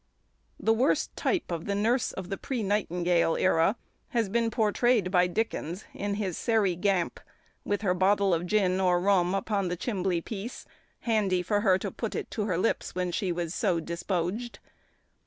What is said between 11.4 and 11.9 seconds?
for her